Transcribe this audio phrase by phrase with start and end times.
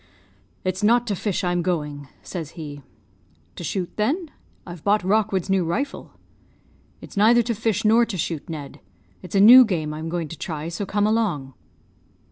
[0.63, 2.81] "'It's not to fish I'm going,' says he.
[3.55, 4.31] "'To shoot, then?
[4.65, 6.13] I've bought Rockwood's new rifle.'
[7.01, 8.79] "'It's neither to fish nor to shoot, Ned:
[9.21, 11.53] it's a new game I'm going to try; so come along.'